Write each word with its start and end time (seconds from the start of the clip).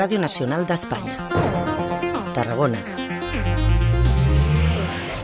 Ràdio 0.00 0.16
Nacional 0.16 0.62
d'Espanya. 0.64 1.12
Tarragona. 2.32 2.78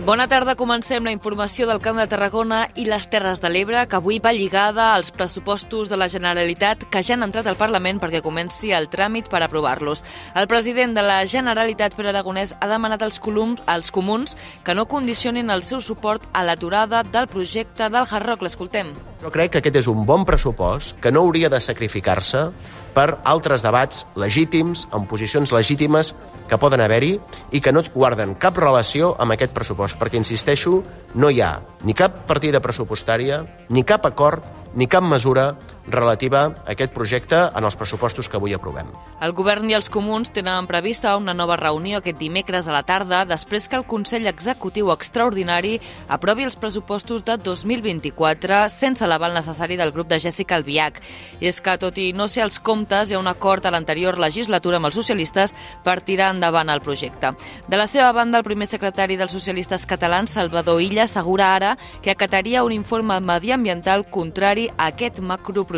Bona 0.04 0.26
tarda, 0.28 0.52
comencem 0.54 1.06
la 1.08 1.14
informació 1.14 1.64
del 1.66 1.80
Camp 1.80 1.96
de 1.96 2.04
Tarragona 2.12 2.58
i 2.76 2.84
les 2.84 3.06
Terres 3.08 3.40
de 3.40 3.48
l'Ebre, 3.48 3.86
que 3.88 3.96
avui 3.96 4.20
va 4.20 4.34
lligada 4.36 4.90
als 4.92 5.08
pressupostos 5.16 5.88
de 5.88 5.96
la 5.96 6.10
Generalitat 6.12 6.84
que 6.92 7.00
ja 7.02 7.16
han 7.16 7.24
entrat 7.24 7.48
al 7.48 7.56
Parlament 7.56 8.02
perquè 8.04 8.20
comenci 8.20 8.74
el 8.76 8.90
tràmit 8.92 9.32
per 9.32 9.40
aprovar-los. 9.46 10.04
El 10.36 10.46
president 10.46 10.92
de 10.94 11.02
la 11.08 11.22
Generalitat, 11.24 11.96
Pere 11.96 12.12
Aragonès, 12.12 12.52
ha 12.60 12.68
demanat 12.68 13.02
als, 13.02 13.16
colums, 13.18 13.64
als 13.64 13.90
comuns 13.90 14.36
que 14.62 14.76
no 14.76 14.84
condicionin 14.84 15.48
el 15.50 15.64
seu 15.64 15.80
suport 15.80 16.28
a 16.34 16.44
l'aturada 16.44 17.00
del 17.02 17.32
projecte 17.32 17.88
del 17.88 18.04
Hard 18.04 18.28
Rock. 18.28 18.44
L'escoltem. 18.44 18.92
Jo 19.16 19.30
crec 19.32 19.54
que 19.54 19.60
aquest 19.62 19.78
és 19.80 19.86
un 19.88 20.02
bon 20.04 20.26
pressupost 20.28 20.98
que 21.00 21.08
no 21.08 21.22
hauria 21.24 21.48
de 21.48 21.60
sacrificar-se 21.62 22.50
per 22.96 23.06
altres 23.28 23.62
debats 23.64 24.02
legítims, 24.16 24.86
en 24.92 25.06
posicions 25.08 25.52
legítimes 25.56 26.14
que 26.48 26.58
poden 26.60 26.82
haver-hi 26.84 27.14
i 27.56 27.62
que 27.64 27.72
no 27.72 27.84
guarden 27.94 28.34
cap 28.40 28.60
relació 28.60 29.14
amb 29.20 29.32
aquest 29.32 29.56
pressupost, 29.56 29.96
perquè, 30.00 30.20
insisteixo, 30.20 30.82
no 31.14 31.32
hi 31.32 31.40
ha 31.40 31.54
ni 31.84 31.96
cap 31.96 32.26
partida 32.28 32.60
pressupostària, 32.60 33.42
ni 33.68 33.84
cap 33.88 34.04
acord 34.04 34.44
ni 34.76 34.88
cap 34.88 35.04
mesura 35.04 35.54
relativa 35.86 36.44
a 36.66 36.72
aquest 36.74 36.92
projecte 36.92 37.38
en 37.54 37.64
els 37.64 37.76
pressupostos 37.78 38.28
que 38.28 38.36
avui 38.36 38.54
aprovem. 38.54 38.88
El 39.22 39.32
govern 39.36 39.70
i 39.70 39.76
els 39.76 39.88
comuns 39.92 40.32
tenen 40.34 40.66
prevista 40.66 41.14
una 41.16 41.34
nova 41.34 41.56
reunió 41.56 42.00
aquest 42.00 42.18
dimecres 42.18 42.68
a 42.68 42.74
la 42.74 42.82
tarda 42.82 43.24
després 43.24 43.68
que 43.68 43.78
el 43.78 43.86
Consell 43.86 44.26
Executiu 44.26 44.90
Extraordinari 44.92 45.78
aprovi 46.08 46.44
els 46.44 46.58
pressupostos 46.58 47.24
de 47.24 47.36
2024 47.38 48.64
sense 48.72 49.06
l'aval 49.06 49.34
necessari 49.36 49.78
del 49.78 49.92
grup 49.94 50.10
de 50.10 50.18
Jessica 50.20 50.58
Albiach. 50.58 51.00
I 51.40 51.48
és 51.48 51.60
que, 51.62 51.76
tot 51.78 51.98
i 52.02 52.10
no 52.12 52.26
ser 52.28 52.44
els 52.44 52.58
comptes, 52.58 53.10
hi 53.10 53.16
ha 53.16 53.22
un 53.22 53.30
acord 53.30 53.64
a 53.66 53.72
l'anterior 53.72 54.18
legislatura 54.18 54.80
amb 54.80 54.90
els 54.90 54.98
socialistes 54.98 55.54
per 55.84 56.00
tirar 56.02 56.32
endavant 56.34 56.70
el 56.72 56.82
projecte. 56.82 57.32
De 57.68 57.78
la 57.78 57.86
seva 57.86 58.12
banda, 58.12 58.38
el 58.38 58.44
primer 58.44 58.66
secretari 58.66 59.16
dels 59.16 59.32
socialistes 59.32 59.86
catalans, 59.86 60.34
Salvador 60.34 60.82
Illa, 60.82 61.04
assegura 61.04 61.54
ara 61.54 61.76
que 62.02 62.10
acataria 62.10 62.64
un 62.64 62.72
informe 62.72 63.20
mediambiental 63.20 64.08
contrari 64.10 64.68
a 64.76 64.90
aquest 64.90 65.20
macroprojecte. 65.20 65.75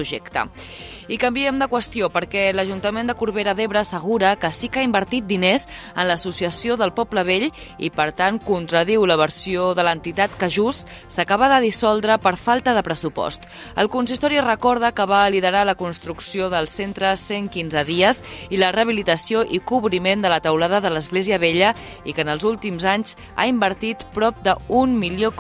I 1.09 1.17
canviem 1.17 1.57
de 1.57 1.69
qüestió 1.73 2.11
perquè 2.13 2.51
l'Ajuntament 2.53 3.09
de 3.09 3.15
Corbera 3.17 3.55
d'Ebre 3.57 3.81
assegura 3.81 4.35
que 4.37 4.51
sí 4.53 4.69
que 4.69 4.83
ha 4.83 4.85
invertit 4.85 5.25
diners 5.25 5.65
en 5.95 6.05
l'associació 6.09 6.77
del 6.77 6.93
Poble 6.93 7.25
Vell 7.25 7.47
i, 7.79 7.89
per 7.89 8.11
tant, 8.13 8.37
contradiu 8.45 9.07
la 9.09 9.17
versió 9.17 9.71
de 9.75 9.87
l'entitat 9.87 10.35
que 10.37 10.51
just 10.53 10.91
s'acaba 11.09 11.49
de 11.55 11.63
dissoldre 11.65 12.19
per 12.21 12.37
falta 12.37 12.75
de 12.77 12.83
pressupost. 12.85 13.47
El 13.77 13.89
consistori 13.89 14.43
recorda 14.45 14.93
que 14.93 15.07
va 15.09 15.23
liderar 15.31 15.65
la 15.65 15.79
construcció 15.81 16.51
del 16.53 16.69
centre 16.69 17.15
115 17.17 17.85
dies 17.89 18.23
i 18.51 18.61
la 18.61 18.73
rehabilitació 18.77 19.47
i 19.49 19.63
cobriment 19.65 20.21
de 20.21 20.29
la 20.29 20.43
teulada 20.45 20.83
de 20.85 20.93
l'Església 20.93 21.41
Vella 21.41 21.73
i 22.05 22.13
que 22.13 22.27
en 22.27 22.35
els 22.35 22.45
últims 22.45 22.85
anys 22.85 23.17
ha 23.35 23.49
invertit 23.49 24.05
prop 24.13 24.37
de 24.45 24.55
1 24.69 24.93
milió 24.99 25.33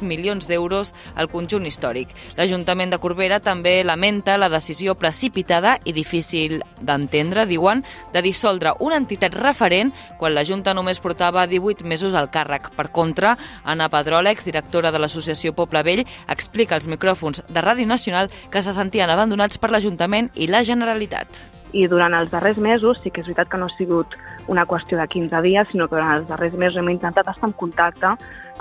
milions 0.00 0.46
d'euros 0.48 0.94
al 1.14 1.28
conjunt 1.28 1.66
històric. 1.66 2.08
L'Ajuntament 2.36 2.90
de 2.90 2.98
Corbera 2.98 3.40
també 3.40 3.82
lamenta 3.96 4.36
la 4.36 4.50
decisió 4.52 4.94
precipitada 4.94 5.78
i 5.88 5.94
difícil 5.96 6.60
d'entendre, 6.84 7.46
diuen, 7.48 7.80
de 8.12 8.20
dissoldre 8.20 8.74
una 8.84 9.00
entitat 9.00 9.34
referent 9.40 9.94
quan 10.20 10.36
la 10.36 10.44
Junta 10.44 10.74
només 10.76 11.00
portava 11.00 11.46
18 11.48 11.88
mesos 11.88 12.12
al 12.12 12.28
càrrec. 12.30 12.68
Per 12.76 12.90
contra, 12.92 13.36
Anna 13.64 13.88
Pedrol, 13.88 14.28
directora 14.44 14.92
de 14.92 15.00
l'Associació 15.00 15.54
Poble 15.56 15.82
Vell, 15.82 16.04
explica 16.28 16.76
als 16.76 16.90
micròfons 16.92 17.46
de 17.48 17.64
Ràdio 17.64 17.88
Nacional 17.88 18.30
que 18.50 18.60
se 18.62 18.76
sentien 18.76 19.10
abandonats 19.10 19.56
per 19.56 19.72
l'Ajuntament 19.72 20.30
i 20.34 20.50
la 20.52 20.64
Generalitat. 20.66 21.55
I 21.76 21.84
durant 21.92 22.14
els 22.16 22.30
darrers 22.32 22.56
mesos, 22.56 23.00
sí 23.02 23.10
que 23.12 23.20
és 23.20 23.26
veritat 23.28 23.50
que 23.52 23.58
no 23.60 23.66
ha 23.68 23.74
sigut 23.76 24.14
una 24.48 24.64
qüestió 24.64 24.96
de 24.96 25.06
15 25.12 25.42
dies, 25.44 25.68
sinó 25.72 25.88
que 25.88 25.98
durant 25.98 26.14
els 26.20 26.28
darrers 26.30 26.54
mesos 26.56 26.80
hem 26.80 26.88
intentat 26.94 27.28
estar 27.28 27.50
en 27.50 27.52
contacte 27.60 28.14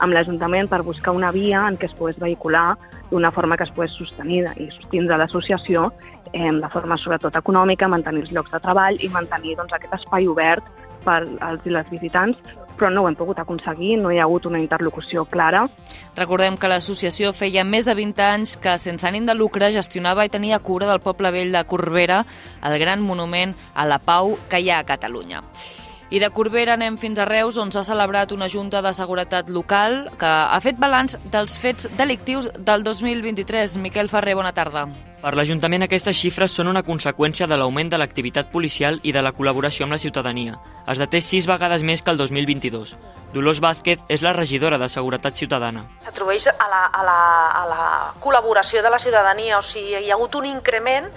amb 0.04 0.12
l'Ajuntament 0.12 0.68
per 0.68 0.82
buscar 0.84 1.14
una 1.16 1.32
via 1.32 1.62
en 1.70 1.78
què 1.80 1.88
es 1.88 1.96
pogués 1.96 2.20
vehicular 2.20 2.74
d'una 3.12 3.32
forma 3.32 3.56
que 3.56 3.64
es 3.64 3.72
pogués 3.72 3.96
sostenir 3.96 4.44
i 4.58 4.68
sostindre 4.74 5.20
l'associació 5.22 5.88
eh, 6.34 6.52
de 6.52 6.70
forma 6.74 6.98
sobretot 7.00 7.38
econòmica, 7.40 7.88
mantenir 7.88 8.26
els 8.26 8.36
llocs 8.36 8.52
de 8.52 8.60
treball 8.60 9.00
i 9.00 9.12
mantenir 9.14 9.56
doncs, 9.62 9.74
aquest 9.78 9.96
espai 10.02 10.28
obert 10.28 10.68
per 11.06 11.22
als 11.46 11.64
i 11.66 11.72
les 11.72 11.88
visitants, 11.94 12.42
però 12.76 12.92
no 12.92 13.04
ho 13.04 13.10
hem 13.10 13.16
pogut 13.16 13.40
aconseguir, 13.40 13.96
no 14.02 14.12
hi 14.12 14.20
ha 14.20 14.26
hagut 14.28 14.46
una 14.50 14.60
interlocució 14.62 15.26
clara. 15.26 15.66
Recordem 16.16 16.58
que 16.58 16.70
l'associació 16.72 17.32
feia 17.34 17.64
més 17.64 17.88
de 17.88 17.96
20 17.98 18.26
anys 18.26 18.58
que 18.62 18.78
sense 18.82 19.08
ànim 19.08 19.26
de 19.26 19.36
lucre 19.36 19.72
gestionava 19.76 20.26
i 20.26 20.34
tenia 20.34 20.60
cura 20.60 20.90
del 20.90 21.02
poble 21.04 21.32
vell 21.32 21.56
de 21.56 21.64
Corbera, 21.66 22.24
el 22.64 22.78
gran 22.80 23.02
monument 23.02 23.56
a 23.74 23.88
la 23.88 24.00
pau 24.00 24.38
que 24.50 24.62
hi 24.62 24.70
ha 24.70 24.84
a 24.84 24.88
Catalunya. 24.88 25.44
I 26.14 26.20
de 26.22 26.30
Corbera 26.30 26.76
anem 26.76 27.00
fins 27.02 27.18
a 27.18 27.26
Reus, 27.26 27.58
on 27.58 27.72
s'ha 27.74 27.84
celebrat 27.84 28.32
una 28.32 28.50
junta 28.52 28.84
de 28.86 28.94
seguretat 28.94 29.50
local 29.50 30.04
que 30.22 30.30
ha 30.30 30.60
fet 30.62 30.78
balanç 30.78 31.18
dels 31.34 31.58
fets 31.60 31.90
delictius 31.98 32.52
del 32.60 32.86
2023. 32.86 33.80
Miquel 33.82 34.12
Ferrer, 34.12 34.38
bona 34.38 34.54
tarda. 34.54 34.86
Per 35.26 35.32
l'Ajuntament 35.34 35.82
aquestes 35.82 36.20
xifres 36.22 36.54
són 36.54 36.68
una 36.70 36.84
conseqüència 36.86 37.48
de 37.50 37.58
l'augment 37.58 37.90
de 37.90 37.98
l'activitat 37.98 38.52
policial 38.54 39.00
i 39.02 39.14
de 39.16 39.26
la 39.26 39.34
col·laboració 39.34 39.88
amb 39.88 39.98
la 39.98 40.02
ciutadania. 40.04 40.60
Es 40.86 41.02
deté 41.02 41.18
sis 41.18 41.48
vegades 41.50 41.82
més 41.82 42.06
que 42.06 42.14
el 42.14 42.20
2022. 42.22 42.92
Dolors 43.34 43.60
Vázquez 43.60 44.00
és 44.08 44.22
la 44.24 44.32
regidora 44.32 44.78
de 44.80 44.88
Seguretat 44.88 45.36
Ciutadana. 45.36 45.82
S'atribueix 46.00 46.46
a, 46.48 46.68
la, 46.72 46.84
a, 46.88 47.02
la, 47.04 47.16
a 47.52 47.64
la 47.68 47.88
col·laboració 48.24 48.84
de 48.86 48.92
la 48.94 49.00
ciutadania, 49.02 49.58
o 49.58 49.66
sigui, 49.66 49.98
hi 49.98 50.12
ha 50.12 50.16
hagut 50.16 50.38
un 50.40 50.46
increment 50.48 51.10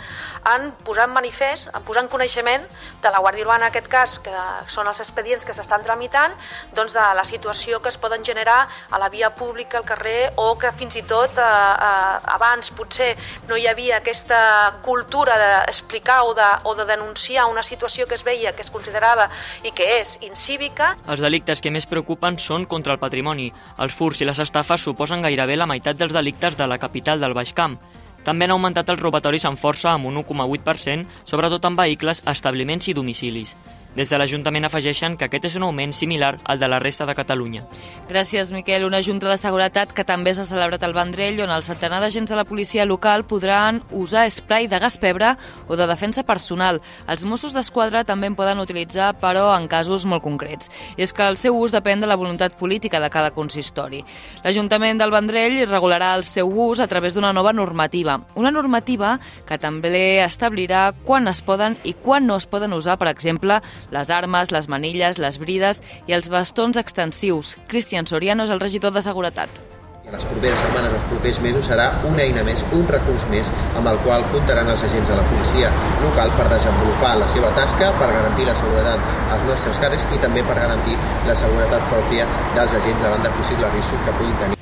en 0.51 0.73
posar 0.83 1.05
en 1.07 1.13
manifest, 1.15 1.69
en 1.77 1.85
posar 1.87 2.03
en 2.03 2.11
coneixement 2.11 2.65
de 3.05 3.13
la 3.13 3.21
Guàrdia 3.23 3.45
Urbana, 3.45 3.69
en 3.69 3.71
aquest 3.71 3.87
cas, 3.93 4.17
que 4.25 4.35
són 4.73 4.89
els 4.91 5.05
expedients 5.05 5.47
que 5.47 5.55
s'estan 5.55 5.85
tramitant, 5.87 6.35
doncs 6.75 6.97
de 6.97 7.05
la 7.21 7.27
situació 7.29 7.79
que 7.85 7.93
es 7.93 8.01
poden 8.01 8.25
generar 8.27 8.65
a 8.67 8.99
la 8.99 9.13
via 9.13 9.31
pública, 9.37 9.79
al 9.79 9.87
carrer, 9.87 10.33
o 10.41 10.57
que 10.59 10.73
fins 10.81 10.99
i 10.99 11.05
tot 11.07 11.39
eh, 11.39 11.45
eh, 11.45 12.35
abans 12.35 12.73
potser 12.75 13.13
no 13.47 13.61
hi 13.61 13.69
havia 13.71 13.98
aquesta 13.99 14.81
cultura 14.83 15.37
d'explicar 15.39 16.23
o, 16.25 16.35
de, 16.35 16.49
o 16.65 16.75
de 16.79 16.87
denunciar 16.89 17.47
una 17.51 17.63
situació 17.63 18.07
que 18.09 18.17
es 18.17 18.25
veia, 18.25 18.55
que 18.57 18.65
es 18.65 18.73
considerava 18.75 19.29
i 19.63 19.75
que 19.75 19.87
és 19.99 20.17
incívica. 20.27 20.95
Els 21.07 21.23
delictes 21.25 21.63
que 21.63 21.73
més 21.75 21.87
preocupen 21.91 22.39
són 22.43 22.67
contra 22.67 22.97
el 22.97 23.03
patrimoni. 23.03 23.53
Els 23.79 23.95
furs 23.95 24.23
i 24.23 24.29
les 24.29 24.41
estafes 24.43 24.83
suposen 24.83 25.23
gairebé 25.23 25.59
la 25.59 25.69
meitat 25.71 25.99
dels 25.99 26.15
delictes 26.15 26.57
de 26.59 26.67
la 26.67 26.79
capital 26.79 27.21
del 27.21 27.37
Baix 27.37 27.55
Camp. 27.55 27.79
També 28.27 28.45
han 28.45 28.53
augmentat 28.53 28.91
els 28.93 29.01
robatoris 29.01 29.47
amb 29.49 29.61
força 29.61 29.93
amb 29.95 30.09
un 30.11 30.19
1,8%, 30.21 31.07
sobretot 31.25 31.65
en 31.65 31.77
vehicles, 31.79 32.23
establiments 32.27 32.91
i 32.91 32.97
domicilis. 32.97 33.55
Des 33.99 34.13
de 34.13 34.19
l'Ajuntament 34.21 34.63
afegeixen 34.63 35.17
que 35.19 35.27
aquest 35.27 35.49
és 35.49 35.55
un 35.59 35.65
augment 35.67 35.91
similar 35.91 36.37
al 36.47 36.61
de 36.61 36.69
la 36.71 36.79
resta 36.79 37.03
de 37.09 37.17
Catalunya. 37.19 37.65
Gràcies, 38.07 38.53
Miquel. 38.55 38.85
Una 38.87 39.01
junta 39.03 39.27
de 39.27 39.35
seguretat 39.43 39.91
que 39.91 40.05
també 40.07 40.31
s'ha 40.37 40.45
celebrat 40.47 40.85
al 40.87 40.93
Vendrell, 40.95 41.41
on 41.43 41.51
el 41.51 41.65
centenar 41.67 41.99
d'agents 41.99 42.31
de 42.31 42.37
la 42.39 42.45
policia 42.47 42.87
local 42.87 43.25
podran 43.27 43.81
usar 43.91 44.29
spray 44.31 44.69
de 44.71 44.79
gas 44.79 45.01
pebre 45.03 45.33
o 45.67 45.75
de 45.75 45.89
defensa 45.91 46.23
personal. 46.23 46.79
Els 47.09 47.25
Mossos 47.27 47.57
d'Esquadra 47.57 48.05
també 48.07 48.31
en 48.31 48.37
poden 48.39 48.63
utilitzar, 48.63 49.17
però 49.19 49.49
en 49.57 49.67
casos 49.67 50.07
molt 50.07 50.23
concrets. 50.23 50.71
I 50.95 51.03
és 51.03 51.13
que 51.13 51.27
el 51.27 51.35
seu 51.37 51.59
ús 51.59 51.75
depèn 51.75 51.99
de 51.99 52.07
la 52.07 52.21
voluntat 52.23 52.55
política 52.55 53.03
de 53.03 53.11
cada 53.11 53.33
consistori. 53.35 54.05
L'Ajuntament 54.45 55.03
del 55.03 55.11
Vendrell 55.11 55.65
regularà 55.67 56.13
el 56.15 56.23
seu 56.23 56.47
ús 56.47 56.79
a 56.79 56.87
través 56.87 57.19
d'una 57.19 57.33
nova 57.35 57.53
normativa. 57.53 58.21
Una 58.39 58.55
normativa 58.55 59.17
que 59.45 59.59
també 59.59 60.23
establirà 60.23 60.93
quan 61.03 61.27
es 61.27 61.43
poden 61.43 61.75
i 61.83 61.99
quan 61.99 62.31
no 62.31 62.39
es 62.39 62.47
poden 62.47 62.79
usar, 62.79 62.95
per 63.03 63.11
exemple, 63.11 63.59
les 63.95 64.11
armes, 64.11 64.53
les 64.53 64.69
manilles, 64.69 65.19
les 65.19 65.39
brides 65.39 65.83
i 66.07 66.15
els 66.17 66.29
bastons 66.33 66.77
extensius. 66.81 67.57
Cristian 67.69 68.07
Soriano 68.07 68.45
és 68.45 68.55
el 68.55 68.61
regidor 68.61 68.95
de 68.95 69.03
Seguretat. 69.03 69.63
Les 70.09 70.25
properes 70.25 70.57
setmanes, 70.57 70.95
els 70.97 71.09
propers 71.11 71.39
mesos, 71.45 71.67
serà 71.69 71.91
una 72.09 72.23
eina 72.25 72.41
més, 72.47 72.63
un 72.73 72.87
recurs 72.89 73.27
més, 73.29 73.51
amb 73.77 73.91
el 73.91 74.01
qual 74.07 74.25
comptaran 74.33 74.73
els 74.73 74.85
agents 74.89 75.13
de 75.13 75.19
la 75.19 75.27
policia 75.29 75.69
local 76.01 76.33
per 76.39 76.49
desenvolupar 76.55 77.15
la 77.21 77.29
seva 77.29 77.53
tasca, 77.61 77.93
per 78.01 78.09
garantir 78.15 78.49
la 78.49 78.57
seguretat 78.57 79.33
als 79.37 79.49
nostres 79.53 79.85
carrers 79.85 80.09
i 80.17 80.23
també 80.25 80.47
per 80.49 80.57
garantir 80.63 80.97
la 81.29 81.37
seguretat 81.37 81.91
pròpia 81.93 82.29
dels 82.57 82.79
agents 82.81 83.05
davant 83.05 83.27
de 83.29 83.35
possibles 83.37 83.77
riscos 83.77 84.07
que 84.07 84.17
puguin 84.23 84.39
tenir. 84.41 84.58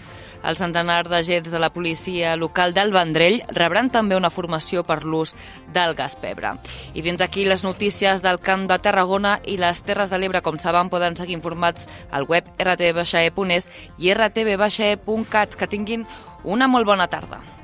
El 0.46 0.56
centenar 0.58 1.02
d'agents 1.10 1.50
de 1.50 1.58
la 1.58 1.72
policia 1.74 2.36
local 2.38 2.74
del 2.76 2.92
Vendrell 2.94 3.40
rebran 3.56 3.90
també 3.90 4.14
una 4.16 4.30
formació 4.30 4.84
per 4.86 5.02
l'ús 5.04 5.34
del 5.74 5.96
gas 5.98 6.14
pebre. 6.20 6.54
I 6.94 7.02
fins 7.02 7.24
aquí 7.24 7.44
les 7.48 7.64
notícies 7.66 8.22
del 8.22 8.38
Camp 8.38 8.68
de 8.70 8.78
Tarragona 8.78 9.40
i 9.44 9.58
les 9.58 9.82
Terres 9.82 10.12
de 10.12 10.20
l'Ebre, 10.22 10.44
com 10.46 10.60
saben, 10.62 10.92
poden 10.92 11.18
seguir 11.18 11.34
informats 11.34 11.90
al 12.10 12.28
web 12.30 12.46
rtv.es 12.62 13.70
i 13.98 14.14
rtv.cat. 14.14 15.56
Que 15.56 15.66
tinguin 15.66 16.06
una 16.44 16.68
molt 16.70 16.86
bona 16.86 17.10
tarda. 17.10 17.55